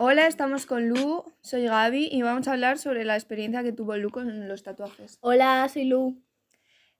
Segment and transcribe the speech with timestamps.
[0.00, 3.96] Hola, estamos con Lu, soy Gaby y vamos a hablar sobre la experiencia que tuvo
[3.96, 5.18] Lu con los tatuajes.
[5.22, 6.22] Hola, soy Lu.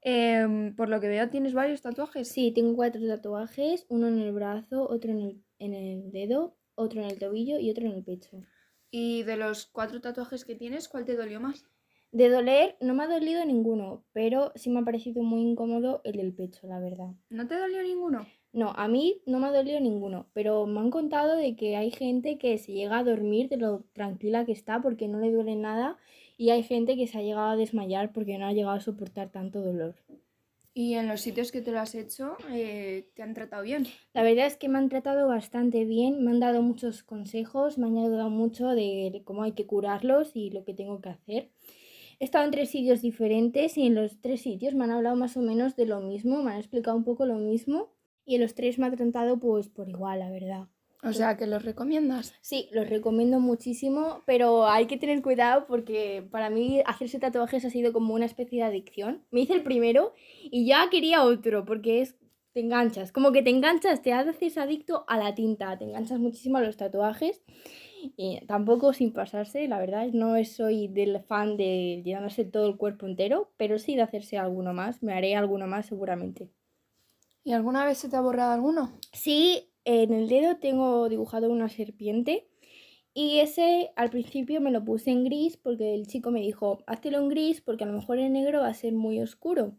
[0.01, 2.27] Em, por lo que veo, ¿tienes varios tatuajes?
[2.29, 7.01] Sí, tengo cuatro tatuajes, uno en el brazo, otro en el, en el dedo, otro
[7.01, 8.43] en el tobillo y otro en el pecho.
[8.91, 11.67] Y de los cuatro tatuajes que tienes, ¿cuál te dolió más?
[12.11, 16.17] De doler no me ha dolido ninguno, pero sí me ha parecido muy incómodo el
[16.17, 17.11] del pecho, la verdad.
[17.29, 18.27] ¿No te dolió ninguno?
[18.53, 21.91] No, a mí no me ha dolido ninguno, pero me han contado de que hay
[21.91, 25.55] gente que se llega a dormir de lo tranquila que está porque no le duele
[25.55, 25.99] nada
[26.39, 29.31] y hay gente que se ha llegado a desmayar porque no ha llegado a soportar
[29.31, 29.95] tanto dolor.
[30.73, 33.87] ¿Y en los sitios que te lo has hecho, eh, te han tratado bien?
[34.15, 37.87] La verdad es que me han tratado bastante bien, me han dado muchos consejos, me
[37.89, 41.51] han ayudado mucho de cómo hay que curarlos y lo que tengo que hacer.
[42.21, 45.37] He estado en tres sitios diferentes y en los tres sitios me han hablado más
[45.37, 47.93] o menos de lo mismo, me han explicado un poco lo mismo
[48.25, 50.69] y en los tres me ha tratado pues por igual, la verdad.
[51.05, 52.35] O sea, que los recomiendas.
[52.41, 57.71] Sí, los recomiendo muchísimo, pero hay que tener cuidado porque para mí hacerse tatuajes ha
[57.71, 59.25] sido como una especie de adicción.
[59.31, 62.17] Me hice el primero y ya quería otro porque es
[62.53, 66.59] te enganchas, como que te enganchas, te haces adicto a la tinta, te enganchas muchísimo
[66.59, 67.45] a los tatuajes
[68.17, 73.07] y tampoco sin pasarse, la verdad, no soy del fan de llenarse todo el cuerpo
[73.07, 76.51] entero, pero sí de hacerse alguno más, me haré alguno más seguramente.
[77.45, 78.93] ¿Y alguna vez se te ha borrado alguno?
[79.13, 82.49] Sí, en el dedo tengo dibujado una serpiente
[83.15, 87.19] y ese al principio me lo puse en gris porque el chico me dijo, háztelo
[87.19, 89.77] en gris porque a lo mejor en negro va a ser muy oscuro.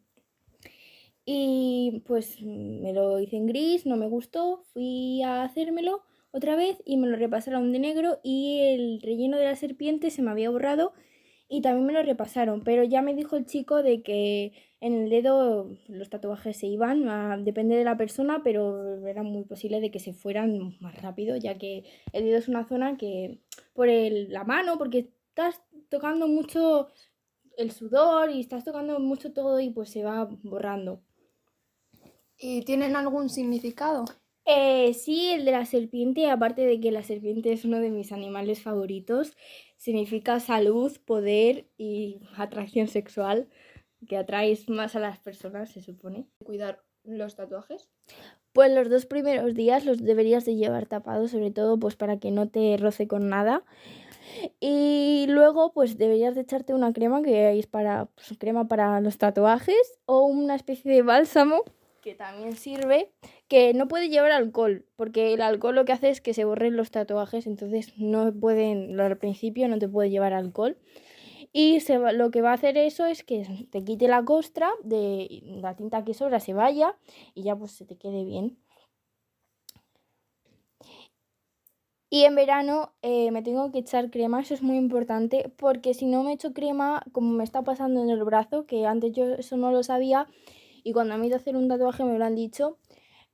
[1.25, 6.81] Y pues me lo hice en gris, no me gustó, fui a hacérmelo otra vez
[6.85, 10.49] y me lo repasaron de negro y el relleno de la serpiente se me había
[10.49, 10.93] borrado
[11.47, 15.09] y también me lo repasaron, pero ya me dijo el chico de que en el
[15.09, 19.99] dedo los tatuajes se iban, depende de la persona, pero era muy posible de que
[19.99, 23.39] se fueran más rápido, ya que el dedo es una zona que
[23.73, 26.89] por el, la mano, porque estás tocando mucho
[27.57, 31.01] el sudor y estás tocando mucho todo y pues se va borrando.
[32.37, 34.05] ¿Y tienen algún significado?
[34.51, 38.11] Eh, sí, el de la serpiente, aparte de que la serpiente es uno de mis
[38.11, 39.37] animales favoritos,
[39.77, 43.47] significa salud, poder y atracción sexual,
[44.07, 46.25] que atraes más a las personas, se supone.
[46.43, 47.91] ¿Cuidar los tatuajes?
[48.51, 52.31] Pues los dos primeros días los deberías de llevar tapados, sobre todo pues para que
[52.31, 53.63] no te roce con nada.
[54.59, 59.19] Y luego pues deberías de echarte una crema que es para pues, crema para los
[59.19, 61.63] tatuajes o una especie de bálsamo
[62.01, 63.11] que también sirve,
[63.47, 66.75] que no puede llevar alcohol, porque el alcohol lo que hace es que se borren
[66.77, 70.77] los tatuajes, entonces no pueden, al principio no te puede llevar alcohol.
[71.51, 75.41] Y se lo que va a hacer eso es que te quite la costra de
[75.43, 76.95] la tinta que sobra, se vaya
[77.33, 78.57] y ya pues se te quede bien.
[82.11, 86.07] Y en verano eh, me tengo que echar crema, eso es muy importante, porque si
[86.07, 89.57] no me echo crema, como me está pasando en el brazo, que antes yo eso
[89.57, 90.27] no lo sabía,
[90.83, 92.77] y cuando me he ido a hacer un tatuaje me lo han dicho,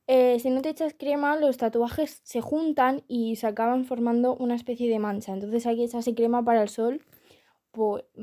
[0.08, 4.56] eh, si no te echas crema, los tatuajes se juntan y se acaban formando una
[4.56, 5.34] especie de mancha.
[5.34, 7.02] Entonces hay que echarse crema para el sol,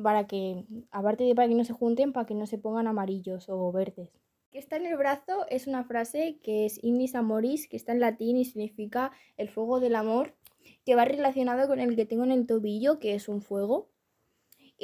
[0.03, 3.49] para que, aparte de para que no se junten, para que no se pongan amarillos
[3.49, 4.10] o verdes.
[4.50, 8.00] Que está en el brazo es una frase que es Ignis Amoris, que está en
[8.00, 10.34] latín y significa el fuego del amor,
[10.84, 13.89] que va relacionado con el que tengo en el tobillo, que es un fuego.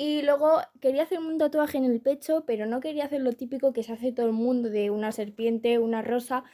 [0.00, 3.72] Y luego quería hacerme un tatuaje en el pecho, pero no quería hacer lo típico
[3.72, 6.44] que se hace todo el mundo de una serpiente, una rosa.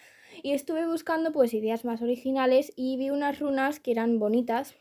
[0.43, 4.77] Y estuve buscando pues ideas más originales y vi unas runas que eran bonitas